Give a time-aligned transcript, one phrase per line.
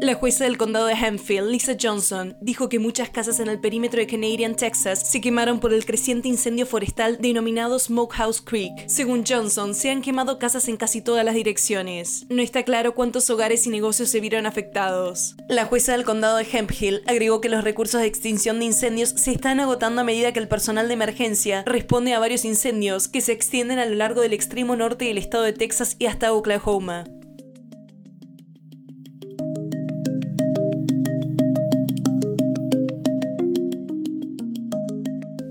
[0.00, 4.00] La jueza del condado de Hempfield, Lisa Johnson, dijo que muchas casas en el perímetro
[4.00, 8.72] de Canadian, Texas, se quemaron por el creciente incendio forestal denominado Smokehouse Creek.
[8.86, 12.24] Según Johnson, se han quemado casas en casi todas las direcciones.
[12.30, 15.36] No está claro cuántos hogares y negocios se vieron afectados.
[15.48, 19.32] La jueza del condado de Hemphill agregó que los recursos de extinción de incendios se
[19.32, 23.32] están agotando a medida que el personal de emergencia responde a varios incendios que se
[23.32, 27.04] extienden a lo largo del extremo norte del estado de Texas y hasta Oklahoma.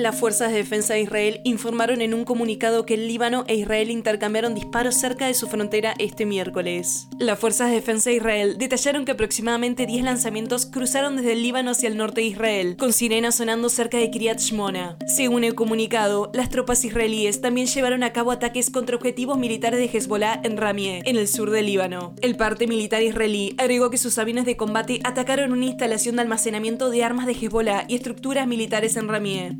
[0.00, 3.90] Las fuerzas de defensa de Israel informaron en un comunicado que el Líbano e Israel
[3.90, 7.06] intercambiaron disparos cerca de su frontera este miércoles.
[7.18, 11.72] Las fuerzas de defensa de Israel detallaron que aproximadamente 10 lanzamientos cruzaron desde el Líbano
[11.72, 14.96] hacia el norte de Israel, con sirenas sonando cerca de Kiryat Shmona.
[15.06, 19.98] Según el comunicado, las tropas israelíes también llevaron a cabo ataques contra objetivos militares de
[19.98, 22.14] Hezbollah en Ramie, en el sur del Líbano.
[22.22, 26.88] El parte militar israelí agregó que sus aviones de combate atacaron una instalación de almacenamiento
[26.88, 29.58] de armas de Hezbollah y estructuras militares en Ramie.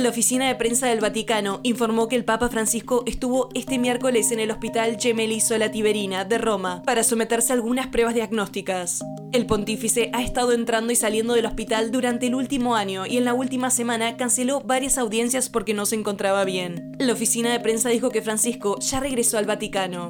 [0.00, 4.40] La oficina de prensa del Vaticano informó que el Papa Francisco estuvo este miércoles en
[4.40, 9.04] el Hospital Gemelli Sola Tiberina de Roma para someterse a algunas pruebas diagnósticas.
[9.30, 13.26] El pontífice ha estado entrando y saliendo del hospital durante el último año y en
[13.26, 16.96] la última semana canceló varias audiencias porque no se encontraba bien.
[16.98, 20.08] La oficina de prensa dijo que Francisco ya regresó al Vaticano.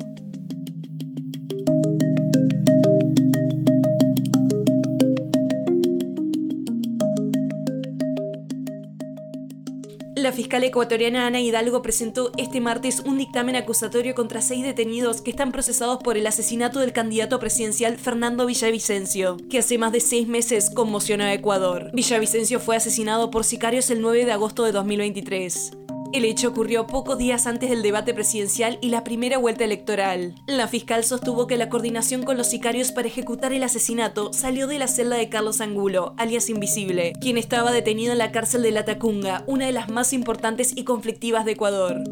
[10.30, 15.32] La fiscal ecuatoriana Ana Hidalgo presentó este martes un dictamen acusatorio contra seis detenidos que
[15.32, 20.28] están procesados por el asesinato del candidato presidencial Fernando Villavicencio, que hace más de seis
[20.28, 21.90] meses conmocionó a Ecuador.
[21.94, 25.72] Villavicencio fue asesinado por sicarios el 9 de agosto de 2023.
[26.12, 30.34] El hecho ocurrió pocos días antes del debate presidencial y la primera vuelta electoral.
[30.48, 34.80] La fiscal sostuvo que la coordinación con los sicarios para ejecutar el asesinato salió de
[34.80, 38.84] la celda de Carlos Angulo, alias Invisible, quien estaba detenido en la cárcel de La
[38.84, 42.02] Tacunga, una de las más importantes y conflictivas de Ecuador.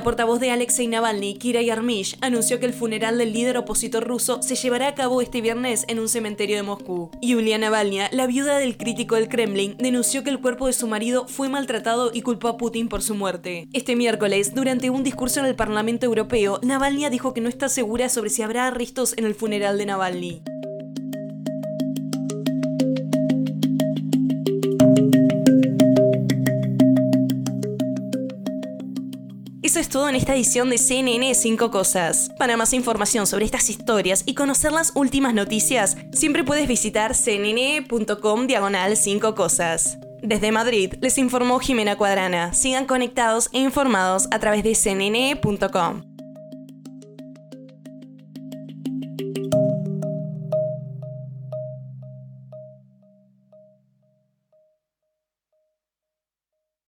[0.00, 4.42] La portavoz de Alexei Navalny, Kira Yarmish, anunció que el funeral del líder opositor ruso
[4.42, 7.10] se llevará a cabo este viernes en un cementerio de Moscú.
[7.20, 11.28] Yulia Navalny, la viuda del crítico del Kremlin, denunció que el cuerpo de su marido
[11.28, 13.68] fue maltratado y culpó a Putin por su muerte.
[13.74, 18.08] Este miércoles, durante un discurso en el Parlamento Europeo, Navalny dijo que no está segura
[18.08, 20.42] sobre si habrá arrestos en el funeral de Navalny.
[29.80, 32.28] Es todo en esta edición de CNN 5 Cosas.
[32.38, 38.46] Para más información sobre estas historias y conocer las últimas noticias, siempre puedes visitar cnn.com
[38.46, 39.98] diagonal 5 Cosas.
[40.22, 42.52] Desde Madrid les informó Jimena Cuadrana.
[42.52, 46.09] Sigan conectados e informados a través de cnn.com.